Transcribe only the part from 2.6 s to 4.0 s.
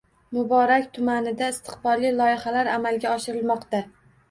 amalga oshirilmoqda